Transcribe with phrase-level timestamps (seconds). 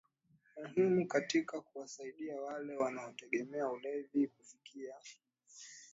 [0.57, 4.93] muhimu katika kuwasaidia wale wanaotegemea ulevi kufikia